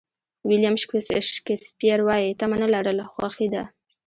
[0.49, 0.75] ویلیام
[1.33, 3.63] شکسپیر وایي تمه نه لرل خوښي ده.